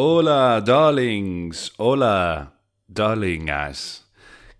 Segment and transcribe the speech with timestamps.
[0.00, 1.72] Hola, darlings.
[1.76, 2.54] Hola,
[2.86, 4.08] darlingas.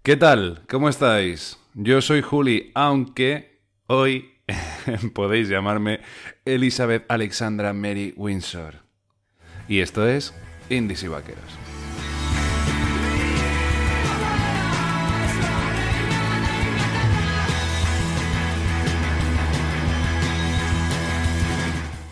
[0.02, 0.62] ¿Qué tal?
[0.68, 1.56] ¿Cómo estáis?
[1.74, 4.32] Yo soy Juli, aunque hoy
[5.14, 6.00] podéis llamarme
[6.44, 8.82] Elizabeth Alexandra Mary Windsor.
[9.68, 10.34] Y esto es
[10.70, 11.67] Indies Vaqueros.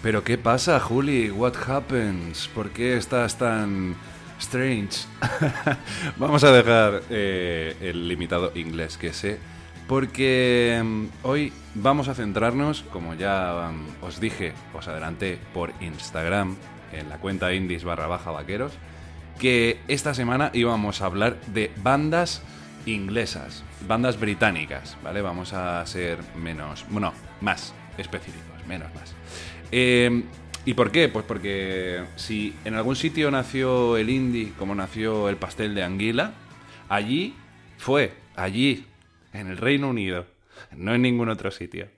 [0.06, 1.32] Pero ¿qué pasa, Juli?
[1.32, 2.46] What happens?
[2.54, 3.96] ¿Por qué estás tan
[4.38, 5.04] strange?
[6.16, 9.40] Vamos a dejar eh, el limitado inglés que sé,
[9.88, 16.54] porque mm, hoy vamos a centrarnos, como ya mm, os dije, os adelanté por Instagram,
[16.92, 18.74] en la cuenta indies barra baja vaqueros,
[19.40, 22.42] que esta semana íbamos a hablar de bandas
[22.86, 25.20] inglesas, bandas británicas, ¿vale?
[25.20, 29.14] Vamos a ser menos, bueno, más específicos, menos más.
[29.72, 30.22] Eh,
[30.66, 31.08] ¿Y por qué?
[31.08, 36.32] Pues porque si en algún sitio nació el indie, como nació el pastel de anguila,
[36.88, 37.34] allí
[37.78, 38.84] fue, allí,
[39.32, 40.26] en el Reino Unido,
[40.72, 41.88] no en ningún otro sitio.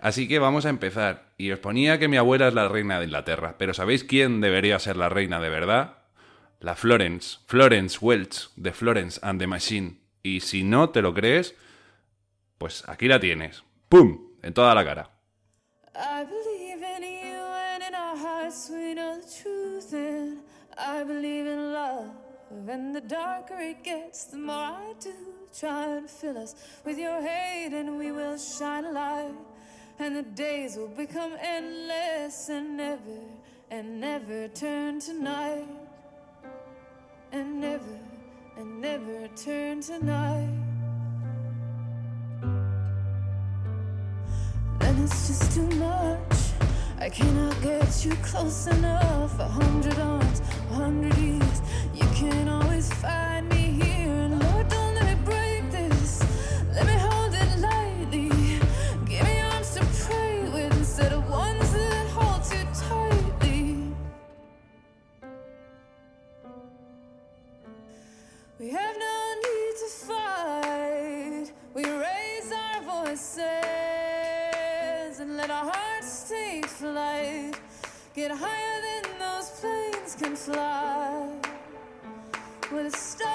[0.00, 1.34] Así que vamos a empezar.
[1.36, 4.78] Y os ponía que mi abuela es la reina de Inglaterra, pero ¿sabéis quién debería
[4.78, 5.98] ser la reina de verdad?
[6.60, 9.98] La Florence, Florence Welch, de Florence and the Machine.
[10.22, 11.54] Y si no te lo crees,
[12.56, 13.64] pues aquí la tienes.
[13.90, 14.28] ¡Pum!
[14.42, 15.13] En toda la cara.
[15.96, 20.38] I believe in you and in our hearts we know the truth and
[20.76, 22.10] I believe in love.
[22.68, 25.12] And the darker it gets the more I do
[25.56, 29.34] try and fill us with your hate and we will shine a light.
[30.00, 33.20] And the days will become endless and never
[33.70, 35.68] and never turn to night.
[37.30, 38.00] And never
[38.56, 40.63] and never turn to night
[45.02, 46.36] it's just too much.
[46.98, 49.38] I cannot get you close enough.
[49.38, 51.62] A hundred arms, a hundred years.
[51.94, 53.63] You can always find me
[78.14, 81.26] Get higher than those planes can fly.
[82.70, 83.33] Where the stars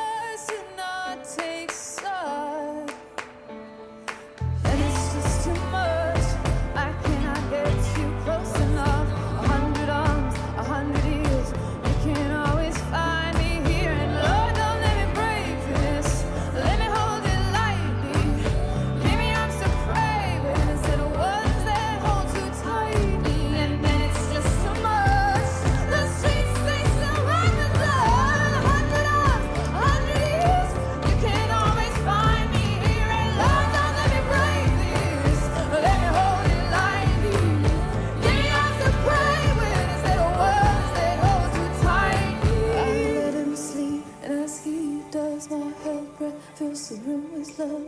[46.59, 47.87] fills the room with love.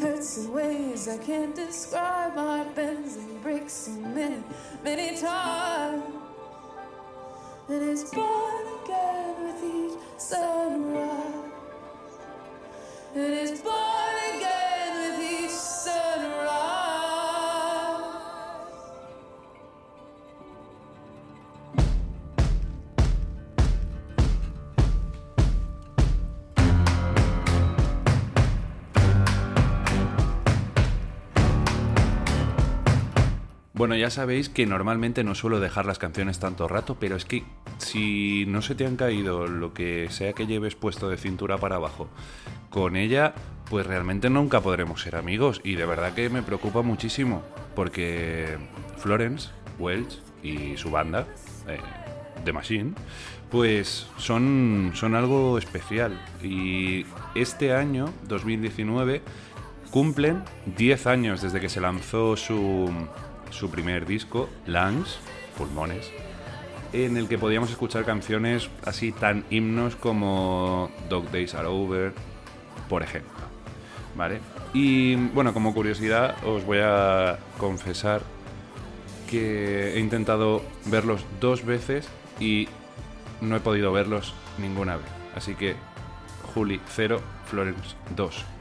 [0.00, 2.34] Hurts in ways I can't describe.
[2.34, 4.42] My bends and breaks so many,
[4.82, 6.02] many times.
[7.68, 11.52] And it's born again with each sunrise.
[13.14, 13.81] And it's born
[33.92, 37.44] Bueno, ya sabéis que normalmente no suelo dejar las canciones tanto rato, pero es que
[37.76, 41.76] si no se te han caído lo que sea que lleves puesto de cintura para
[41.76, 42.08] abajo
[42.70, 43.34] con ella,
[43.68, 45.60] pues realmente nunca podremos ser amigos.
[45.62, 47.42] Y de verdad que me preocupa muchísimo,
[47.76, 48.56] porque
[48.96, 51.26] Florence, Welch y su banda,
[51.68, 51.76] eh,
[52.46, 52.94] The Machine,
[53.50, 56.18] pues son, son algo especial.
[56.42, 57.04] Y
[57.34, 59.20] este año, 2019,
[59.90, 60.42] cumplen
[60.78, 62.90] 10 años desde que se lanzó su,
[63.52, 65.18] su primer disco, Lungs,
[65.56, 66.10] Pulmones,
[66.92, 72.12] en el que podíamos escuchar canciones así tan himnos como Dog Days Are Over,
[72.88, 73.42] por ejemplo.
[74.14, 74.40] ¿Vale?
[74.74, 78.22] Y bueno, como curiosidad os voy a confesar
[79.30, 82.06] que he intentado verlos dos veces
[82.38, 82.68] y
[83.40, 85.06] no he podido verlos ninguna vez.
[85.34, 85.76] Así que
[86.54, 88.51] Juli 0, Florence 2.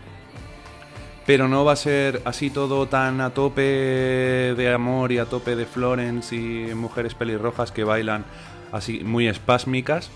[1.25, 5.55] Pero no va a ser así todo tan a tope de amor y a tope
[5.55, 8.25] de Florence y mujeres pelirrojas que bailan
[8.71, 10.09] así muy espásmicas,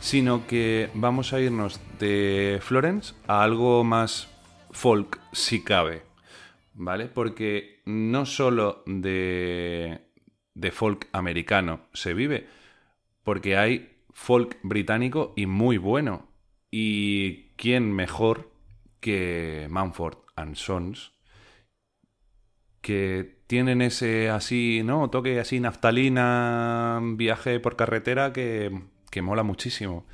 [0.00, 4.28] sino que vamos a irnos de Florence a algo más
[4.70, 6.02] folk, si cabe,
[6.74, 7.06] ¿vale?
[7.06, 10.02] Porque no solo de,
[10.54, 12.46] de folk americano se vive,
[13.24, 16.28] porque hay folk británico y muy bueno.
[16.70, 18.50] ¿Y quién mejor
[19.00, 21.12] que Manford and Sons?
[22.80, 25.10] Que tienen ese así, ¿no?
[25.10, 30.06] Toque así naftalina, viaje por carretera que, que mola muchísimo.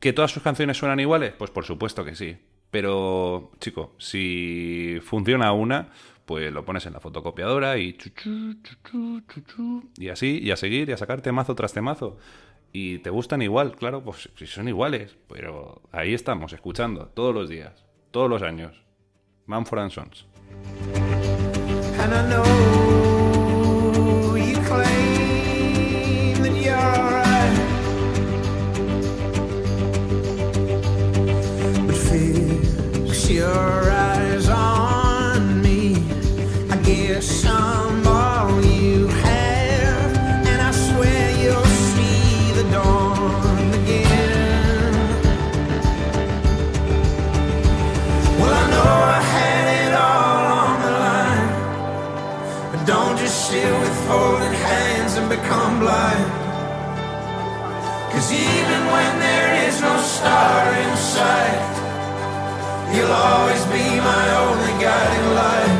[0.00, 1.32] ¿Que todas sus canciones suenan iguales?
[1.38, 2.36] Pues por supuesto que sí.
[2.72, 5.90] Pero, chico, si funciona una,
[6.24, 8.56] pues lo pones en la fotocopiadora y chuchu,
[9.98, 12.16] y así, y a seguir, y a sacar temazo tras temazo.
[12.72, 15.16] Y te gustan igual, claro, pues si son iguales.
[15.28, 18.80] Pero ahí estamos, escuchando, todos los días, todos los años.
[19.46, 20.26] Manford and Sons.
[61.12, 61.60] Sight,
[62.94, 65.71] you'll always be my only guiding light.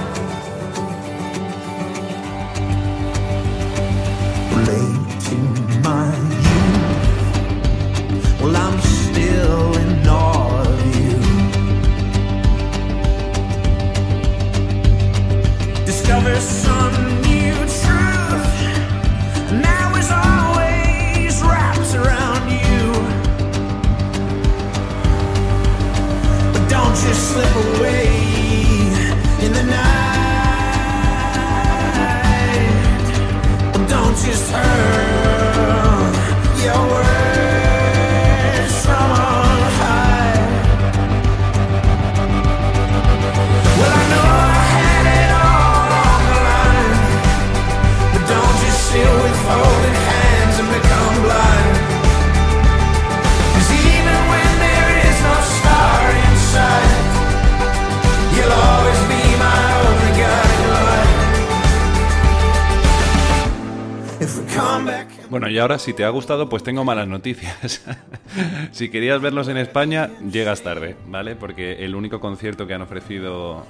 [65.63, 67.83] Ahora si te ha gustado, pues tengo malas noticias.
[68.73, 71.37] si querías verlos en España, llegas tarde, ¿vale?
[71.37, 73.65] Porque el único concierto que han ofrecido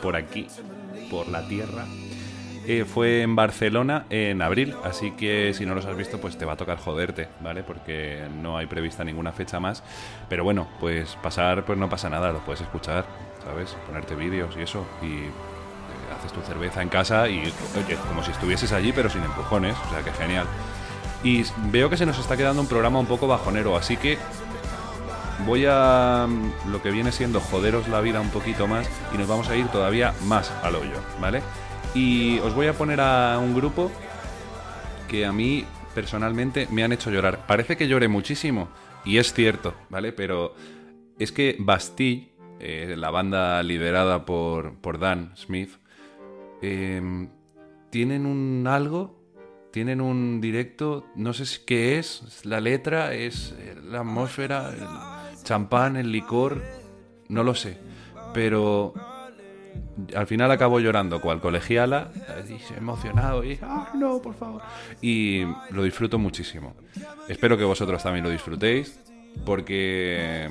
[0.00, 0.46] por aquí,
[1.10, 1.84] por la tierra,
[2.66, 4.74] eh, fue en Barcelona en abril.
[4.84, 7.62] Así que si no los has visto, pues te va a tocar joderte, ¿vale?
[7.62, 9.82] Porque no hay prevista ninguna fecha más.
[10.28, 13.04] Pero bueno, pues pasar, pues no pasa nada, lo puedes escuchar,
[13.44, 13.76] ¿sabes?
[13.86, 14.86] Ponerte vídeos y eso.
[15.02, 19.24] Y eh, haces tu cerveza en casa y, oye, como si estuvieses allí, pero sin
[19.24, 19.76] empujones.
[19.86, 20.46] O sea que genial.
[21.24, 24.18] Y veo que se nos está quedando un programa un poco bajonero, así que
[25.46, 29.28] voy a mm, lo que viene siendo joderos la vida un poquito más y nos
[29.28, 31.42] vamos a ir todavía más al hoyo, ¿vale?
[31.94, 33.90] Y os voy a poner a un grupo
[35.08, 35.64] que a mí
[35.94, 37.46] personalmente me han hecho llorar.
[37.46, 38.68] Parece que lloré muchísimo
[39.04, 40.12] y es cierto, ¿vale?
[40.12, 40.54] Pero
[41.18, 45.70] es que Bastille, eh, la banda liderada por, por Dan Smith,
[46.62, 47.28] eh,
[47.90, 49.21] tienen un algo
[49.72, 55.42] tienen un directo, no sé si- qué es, la letra, es eh, la atmósfera, el
[55.42, 56.62] champán, el licor,
[57.28, 57.78] no lo sé,
[58.34, 58.92] pero
[60.14, 62.10] al final acabo llorando cual colegiala,
[62.76, 64.62] emocionado y ah, no, por favor.
[65.00, 66.74] Y lo disfruto muchísimo.
[67.28, 69.00] Espero que vosotros también lo disfrutéis,
[69.46, 70.50] porque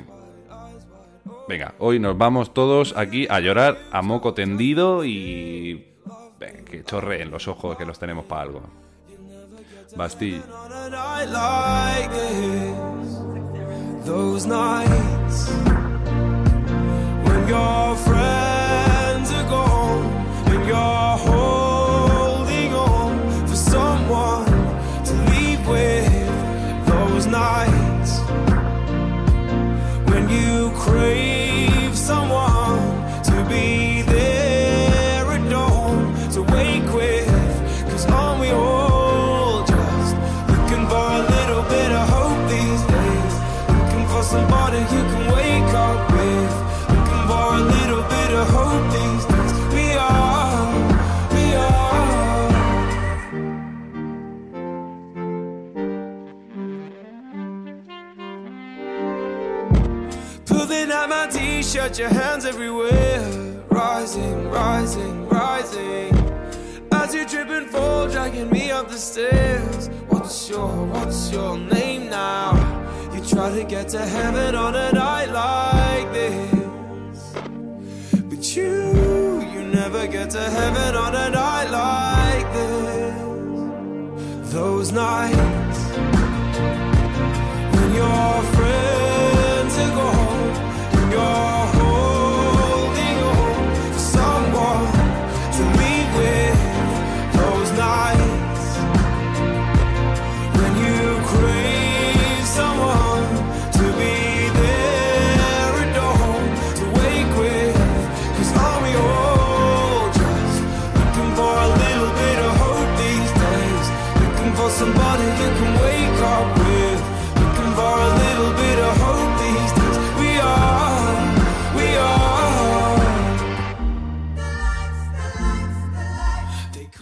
[1.47, 5.85] venga, hoy nos vamos todos aquí a llorar a moco tendido y
[6.65, 8.61] que chorreen los ojos que los tenemos para algo.
[9.95, 10.41] Bastille.
[14.03, 15.49] Those nights
[17.25, 21.60] when your friends are gone, your home.
[44.71, 46.53] water you can wake up with.
[46.89, 49.53] Looking for a little bit of hope these days.
[49.73, 50.73] We are,
[51.33, 52.49] we are.
[60.45, 63.21] Pulling out my t-shirt, your hands everywhere.
[63.69, 66.15] Rising, rising, rising.
[66.91, 69.89] As you trip and fall, dragging me up the stairs.
[70.07, 72.80] What's your, what's your name now?
[73.31, 77.31] Try to get to heaven on a night like this.
[78.29, 84.51] But you, you never get to heaven on a night like this.
[84.51, 85.60] Those nights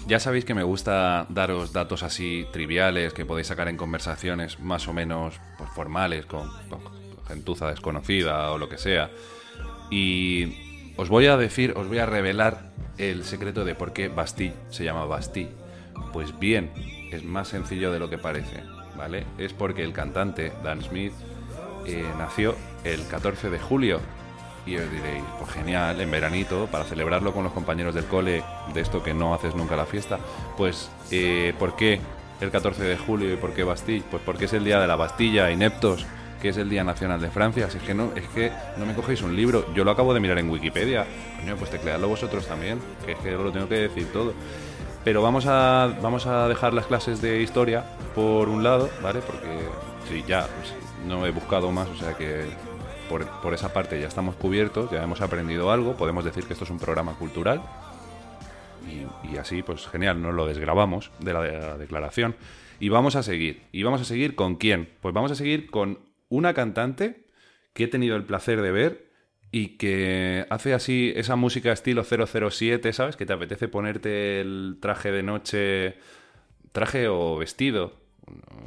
[0.10, 4.88] Ya sabéis que me gusta daros datos así triviales que podéis sacar en conversaciones más
[4.88, 6.50] o menos pues, formales con,
[7.28, 9.12] gentuza desconocida o lo que sea.
[9.92, 14.56] Y os voy a decir, os voy a revelar el secreto de por qué Bastille
[14.70, 15.52] se llama Bastille.
[16.12, 16.72] Pues bien,
[17.12, 18.64] es más sencillo de lo que parece,
[18.98, 19.26] ¿vale?
[19.38, 21.14] Es porque el cantante Dan Smith
[21.86, 24.00] eh, nació el 14 de julio
[24.70, 28.82] y os diréis, pues genial, en veranito, para celebrarlo con los compañeros del cole, de
[28.82, 30.20] esto que no haces nunca la fiesta.
[30.58, 32.00] Pues, eh, ¿por qué
[32.40, 34.04] el 14 de julio y por qué Bastille?
[34.10, 36.06] Pues porque es el día de la Bastilla, ineptos,
[36.40, 37.66] que es el Día Nacional de Francia.
[37.66, 40.20] Así es que no, es que no me cogéis un libro, yo lo acabo de
[40.20, 41.08] mirar en Wikipedia.
[41.40, 44.34] Coño, pues tecleadlo vosotros también, que es que lo tengo que decir todo.
[45.04, 49.22] Pero vamos a, vamos a dejar las clases de historia por un lado, ¿vale?
[49.22, 49.48] Porque
[50.08, 50.76] sí, ya pues,
[51.08, 52.46] no he buscado más, o sea que
[53.10, 56.72] por, esa parte ya estamos cubiertos, ya hemos aprendido algo, podemos decir que esto es
[56.72, 57.62] un programa cultural.
[59.24, 62.36] Y, así, pues genial, nos lo desgrabamos de la, de la declaración.
[62.80, 63.64] Y vamos a seguir.
[63.72, 64.90] ¿Y vamos a seguir con quién?
[65.02, 66.00] Pues vamos a seguir con
[66.30, 67.26] una cantante
[67.74, 69.10] que he tenido el placer de ver
[69.52, 73.16] y que hace así esa música estilo 007, ¿sabes?
[73.16, 75.98] Que te apetece ponerte el traje de noche,
[76.72, 77.94] traje o vestido,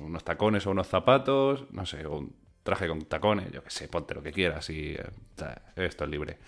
[0.00, 2.28] unos tacones o unos zapatos, no sé, o
[2.62, 5.04] traje con tacones, yo qué sé, ponte lo que quieras y eh,
[5.76, 6.38] esto es libre.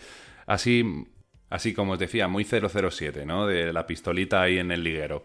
[0.46, 1.04] Así,
[1.50, 3.46] así como os decía, muy 007, ¿no?
[3.46, 5.24] De la pistolita ahí en el liguero.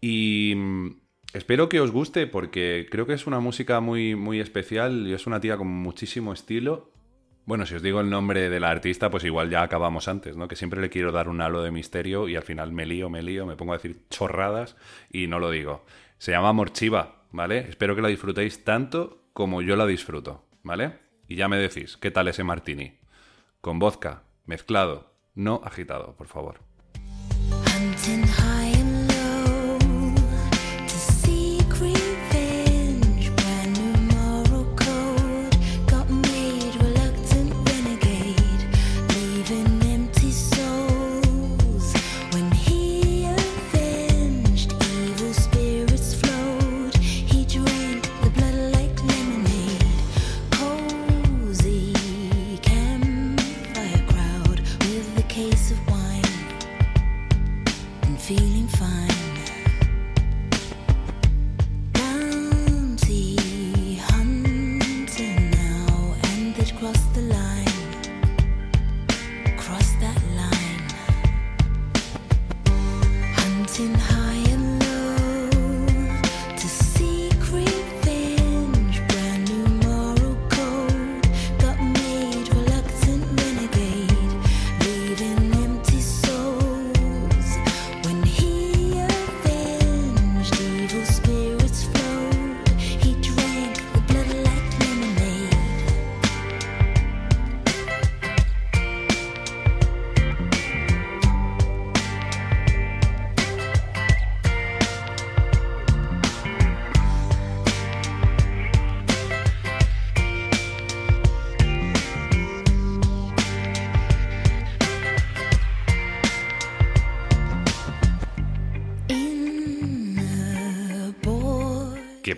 [0.00, 1.00] Y mm,
[1.34, 5.26] espero que os guste porque creo que es una música muy, muy especial y es
[5.26, 6.90] una tía con muchísimo estilo.
[7.44, 10.46] Bueno, si os digo el nombre de la artista, pues igual ya acabamos antes, ¿no?
[10.46, 13.22] Que siempre le quiero dar un halo de misterio y al final me lío, me
[13.22, 14.76] lío, me pongo a decir chorradas
[15.10, 15.84] y no lo digo.
[16.18, 17.58] Se llama Morchiva, ¿vale?
[17.68, 20.98] Espero que la disfrutéis tanto como yo la disfruto, ¿vale?
[21.28, 22.98] Y ya me decís, ¿qué tal ese martini?
[23.60, 26.60] Con vodka, mezclado, no agitado, por favor.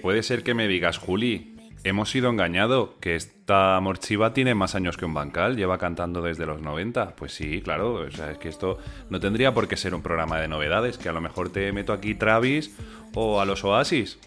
[0.04, 4.98] Puede ser que me digas, Juli, hemos sido engañados, que esta Morchiva tiene más años
[4.98, 7.16] que un bancal, lleva cantando desde los 90.
[7.16, 8.76] Pues sí, claro, o sea, es que esto
[9.08, 11.94] no tendría por qué ser un programa de novedades, que a lo mejor te meto
[11.94, 12.76] aquí Travis
[13.14, 14.18] o a los Oasis.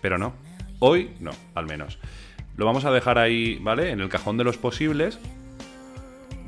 [0.00, 0.32] Pero no,
[0.78, 1.98] hoy no, al menos.
[2.56, 3.90] lo vamos a dejar ahí, ¿vale?
[3.90, 5.18] En el cajón de los posibles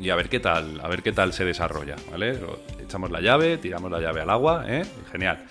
[0.01, 2.39] y a ver qué tal, a ver qué tal se desarrolla, ¿vale?
[2.83, 4.87] Echamos la llave, tiramos la llave al agua, ¿eh?
[5.13, 5.45] Genial.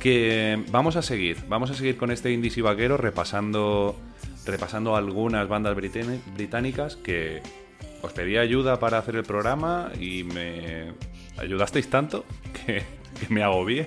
[0.00, 3.94] Que vamos a seguir, vamos a seguir con este Indies y Vaquero repasando,
[4.46, 7.42] repasando algunas bandas británi- británicas que
[8.00, 10.92] os pedí ayuda para hacer el programa y me
[11.36, 12.24] ayudasteis tanto
[12.66, 12.82] que,
[13.28, 13.84] me agobié.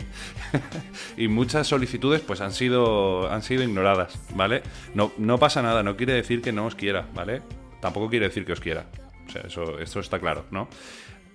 [1.17, 4.61] y muchas solicitudes pues han sido, han sido ignoradas, ¿vale?
[4.93, 7.41] No, no pasa nada, no quiere decir que no os quiera, ¿vale?
[7.81, 8.85] Tampoco quiere decir que os quiera.
[9.25, 10.67] O sea, eso, esto está claro, ¿no?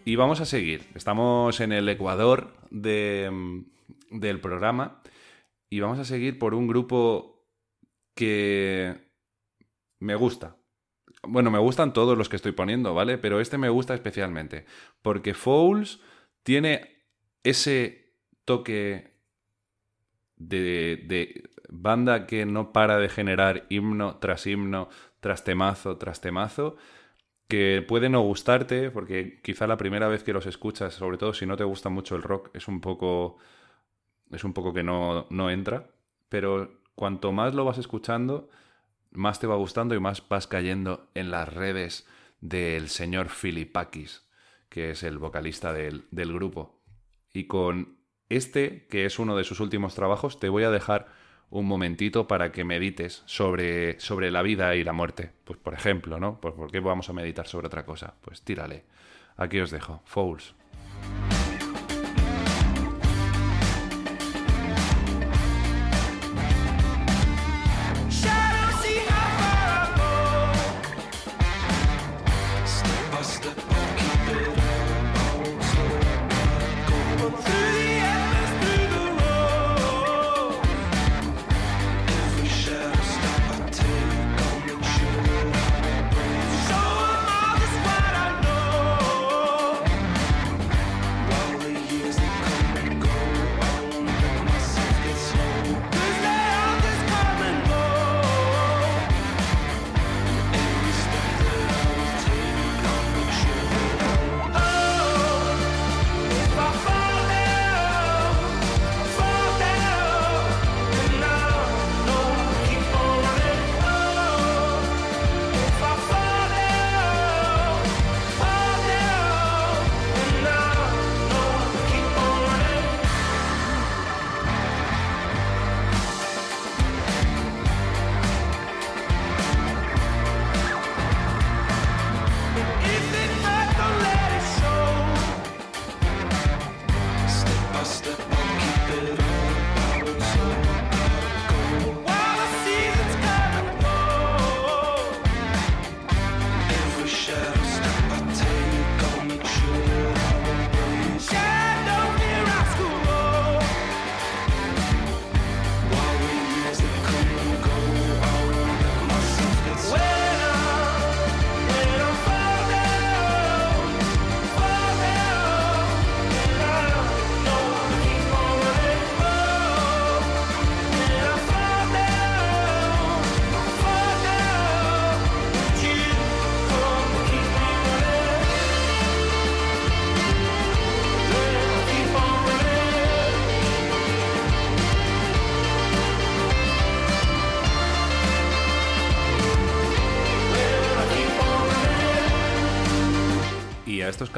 [0.04, 0.82] Y vamos a seguir.
[0.94, 3.64] Estamos en el Ecuador de,
[4.10, 5.02] del programa
[5.70, 7.46] y vamos a seguir por un grupo
[8.14, 9.08] que
[10.00, 10.56] me gusta.
[11.22, 13.18] Bueno, me gustan todos los que estoy poniendo, ¿vale?
[13.18, 14.66] Pero este me gusta especialmente
[15.02, 16.00] porque Fouls
[16.42, 17.04] tiene
[17.42, 19.18] ese toque
[20.36, 24.88] de, de banda que no para de generar himno tras himno,
[25.20, 26.76] tras temazo, tras temazo,
[27.48, 31.46] que puede no gustarte, porque quizá la primera vez que los escuchas, sobre todo si
[31.46, 33.38] no te gusta mucho el rock, es un poco.
[34.32, 35.90] Es un poco que no, no entra.
[36.28, 38.48] Pero cuanto más lo vas escuchando,
[39.10, 42.06] más te va gustando y más vas cayendo en las redes
[42.40, 44.26] del señor Filipakis,
[44.68, 46.80] que es el vocalista del, del grupo.
[47.32, 51.08] Y con este, que es uno de sus últimos trabajos, te voy a dejar
[51.50, 55.32] un momentito para que medites sobre, sobre la vida y la muerte.
[55.44, 56.40] Pues por ejemplo, ¿no?
[56.40, 58.14] Pues ¿por qué vamos a meditar sobre otra cosa?
[58.20, 58.84] Pues tírale.
[59.36, 60.02] Aquí os dejo.
[60.04, 60.54] Fouls.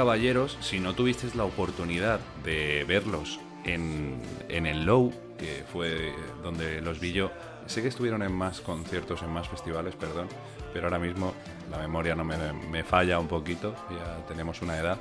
[0.00, 6.80] Caballeros, si no tuvisteis la oportunidad de verlos en, en el Low, que fue donde
[6.80, 7.30] los vi yo,
[7.66, 10.26] sé que estuvieron en más conciertos, en más festivales, perdón,
[10.72, 11.34] pero ahora mismo
[11.70, 12.34] la memoria no me,
[12.70, 14.96] me falla un poquito, ya tenemos una edad,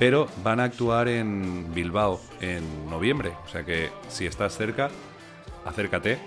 [0.00, 4.90] pero van a actuar en Bilbao en noviembre, o sea que si estás cerca,
[5.64, 6.18] acércate,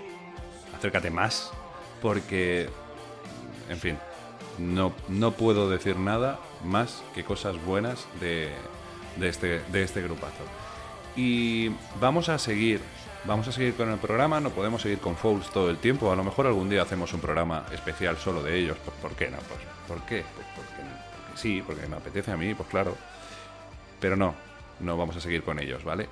[0.74, 1.52] acércate más,
[2.00, 2.70] porque,
[3.68, 3.98] en fin,
[4.58, 8.50] no, no puedo decir nada más que cosas buenas de,
[9.16, 10.44] de este, de este grupazo.
[11.16, 12.80] Y vamos a seguir,
[13.24, 16.16] vamos a seguir con el programa, no podemos seguir con Fouls todo el tiempo, a
[16.16, 19.38] lo mejor algún día hacemos un programa especial solo de ellos, pues ¿por qué no?
[19.38, 20.24] Pues, ¿Por qué?
[20.34, 20.82] Pues porque,
[21.36, 22.96] sí, porque me apetece a mí, pues claro.
[24.00, 24.34] Pero no,
[24.80, 26.08] no vamos a seguir con ellos, ¿vale?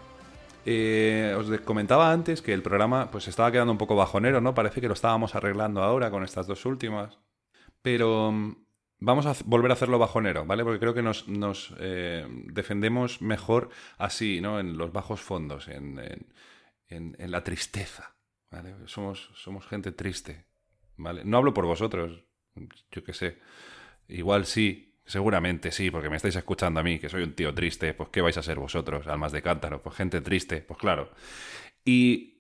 [0.65, 4.55] Eh, os comentaba antes que el programa pues estaba quedando un poco bajonero, ¿no?
[4.55, 7.19] Parece que lo estábamos arreglando ahora con estas dos últimas.
[7.83, 8.57] Pero mm,
[9.01, 10.65] vamos a volver a hacerlo bajonero, ¿vale?
[10.65, 14.61] Porque creo que nos, eh, defendemos mejor así, ¿no?
[14.61, 16.01] En los bajos fondos, en,
[17.19, 18.15] la tristeza.
[18.87, 20.47] Somos, somos gente triste,
[20.97, 21.25] ¿vale?
[21.25, 22.25] No hablo por vosotros,
[22.91, 23.39] Yo qué sé.
[24.09, 27.95] Igual sí, seguramente sí, porque me estáis escuchando a mí, que soy un tío triste.
[27.95, 29.07] Pues, ¿qué vais a ser vosotros?
[29.07, 29.83] Almas de cántaro.
[29.83, 31.11] Pues gente triste, pues claro.
[31.85, 32.32] Y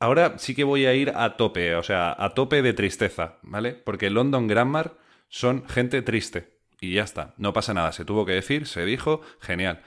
[0.00, 3.72] ahora sí que voy a ir a tope, o sea, a tope de tristeza, ¿vale?
[3.74, 4.96] Porque London Grammar
[5.28, 6.58] son gente triste.
[6.80, 9.82] Y ya está, no pasa nada, se tuvo que decir, se dijo, genial.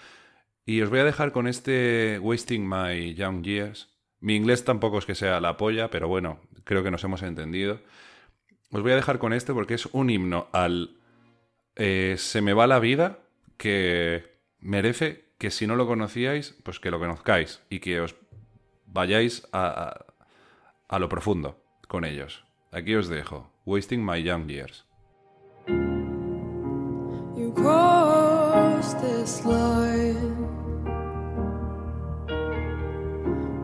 [0.66, 3.90] Y os voy a dejar con este Wasting My Young Years.
[4.20, 7.82] Mi inglés tampoco es que sea la polla, pero bueno, creo que nos hemos entendido.
[8.72, 10.98] Os voy a dejar con este porque es un himno al
[11.76, 13.20] eh, Se me va la vida
[13.58, 14.24] que
[14.60, 18.16] merece que si no lo conocíais, pues que lo conozcáis y que os
[18.94, 20.06] vayáis a, a,
[20.88, 22.44] a lo profundo con ellos.
[22.72, 23.48] Aquí os dejo.
[23.66, 24.84] Wasting My Young Years.
[25.68, 30.36] You cross this line.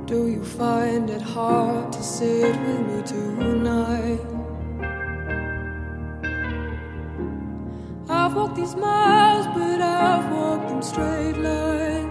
[0.06, 4.20] Do you find it hard to sit with me tonight?
[8.10, 12.09] I've walked these miles, but I've walked them straight line.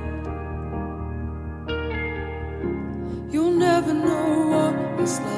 [5.08, 5.37] What it's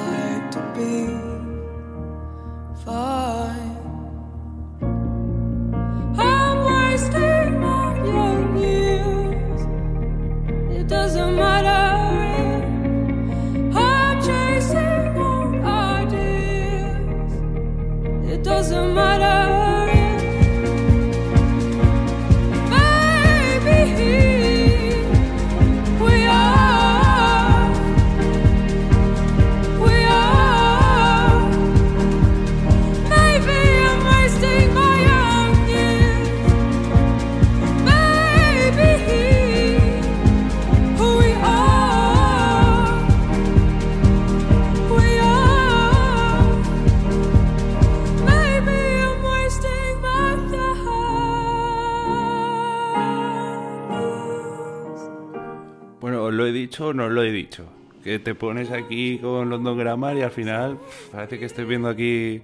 [56.81, 57.67] no lo he dicho?
[58.03, 60.79] Que te pones aquí con London Grammar y al final
[61.13, 62.43] parece que estoy viendo aquí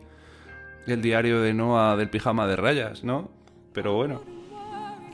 [0.87, 3.31] el diario de Noah del pijama de rayas, ¿no?
[3.73, 4.23] Pero bueno,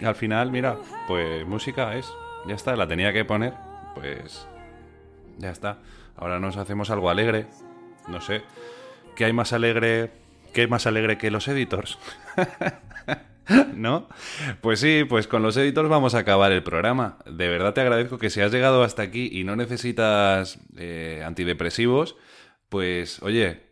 [0.04, 2.12] al final, mira, pues música es.
[2.46, 3.54] Ya está, la tenía que poner,
[3.94, 4.46] pues
[5.38, 5.78] ya está.
[6.16, 7.46] Ahora nos hacemos algo alegre,
[8.08, 8.42] no sé.
[9.14, 10.10] ¿Qué hay más alegre?
[10.52, 11.98] ¿Qué hay más alegre que los editors?
[13.74, 14.08] ¿No?
[14.60, 17.18] Pues sí, pues con los editors vamos a acabar el programa.
[17.26, 22.16] De verdad te agradezco que si has llegado hasta aquí y no necesitas eh, antidepresivos,
[22.68, 23.62] pues oye,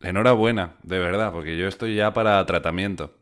[0.00, 3.14] enhorabuena, de verdad, porque yo estoy ya para tratamiento.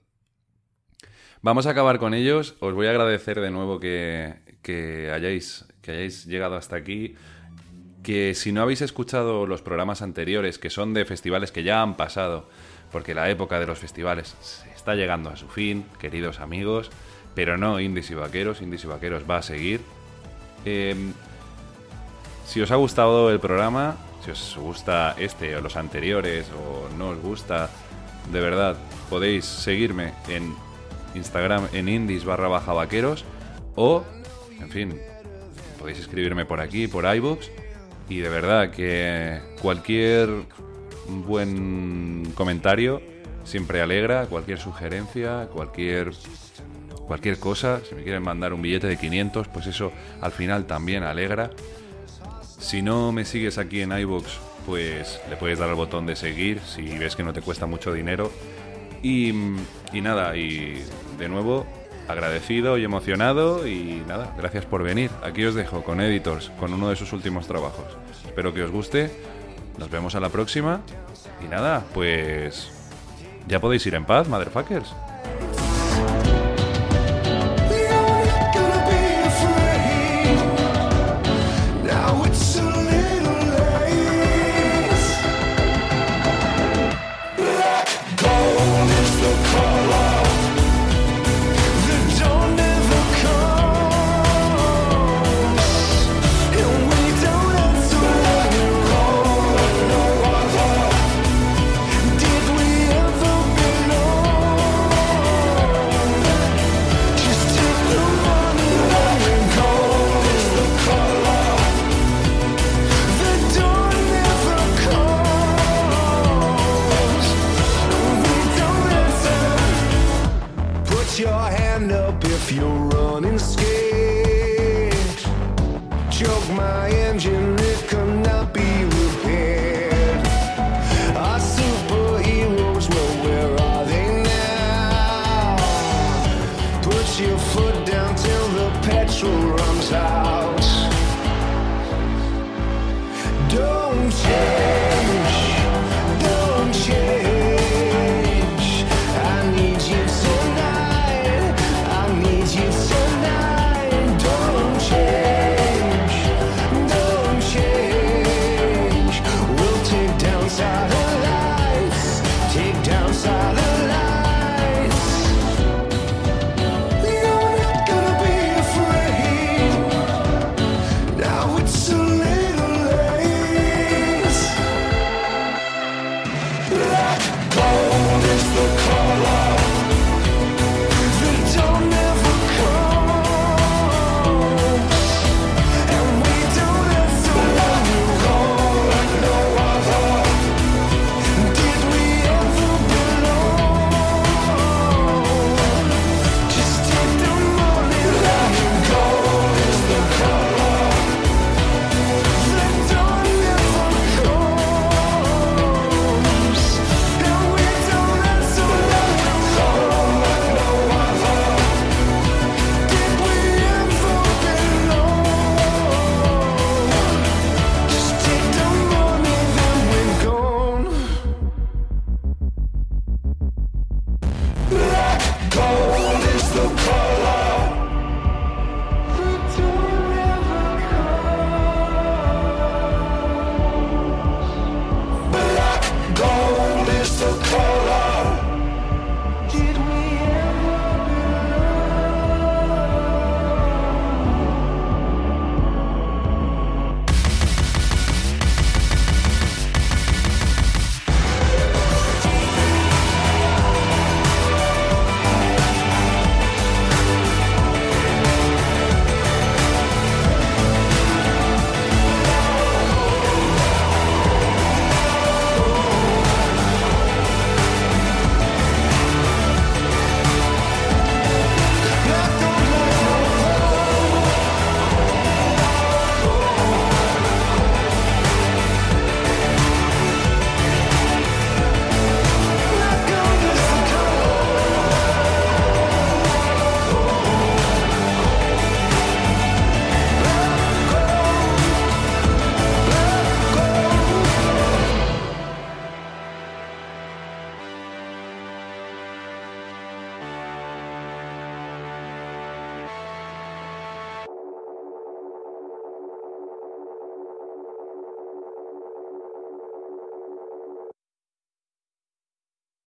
[1.42, 2.56] Vamos a acabar con ellos.
[2.60, 7.16] Os voy a agradecer de nuevo que, que hayáis, que hayáis llegado hasta aquí.
[8.02, 11.96] Que si no habéis escuchado los programas anteriores, que son de festivales que ya han
[11.96, 12.48] pasado,
[12.92, 14.36] porque la época de los festivales
[14.84, 16.90] está llegando a su fin, queridos amigos,
[17.34, 19.80] pero no Indies y Vaqueros, Indies y Vaqueros va a seguir.
[20.66, 20.94] Eh,
[22.44, 27.08] si os ha gustado el programa, si os gusta este o los anteriores o no
[27.08, 27.70] os gusta,
[28.30, 28.76] de verdad,
[29.08, 30.54] podéis seguirme en
[31.14, 33.24] Instagram en indies barra baja vaqueros
[33.76, 34.04] o,
[34.60, 35.00] en fin,
[35.78, 37.50] podéis escribirme por aquí, por iBooks
[38.10, 40.28] y de verdad que cualquier
[41.08, 43.13] buen comentario
[43.44, 46.12] siempre alegra, cualquier sugerencia, cualquier
[47.06, 51.02] cualquier cosa, si me quieren mandar un billete de 500, pues eso al final también
[51.02, 51.50] alegra.
[52.58, 54.24] Si no me sigues aquí en iVoox,
[54.66, 57.92] pues le puedes dar al botón de seguir si ves que no te cuesta mucho
[57.92, 58.32] dinero.
[59.02, 59.34] Y,
[59.92, 60.82] y nada, y
[61.18, 61.66] de nuevo
[62.08, 65.10] agradecido y emocionado y nada, gracias por venir.
[65.22, 67.86] Aquí os dejo con Editors, con uno de sus últimos trabajos.
[68.24, 69.10] Espero que os guste.
[69.78, 70.80] Nos vemos a la próxima.
[71.44, 72.70] Y nada, pues
[73.48, 74.94] ya podéis ir en paz, motherfuckers.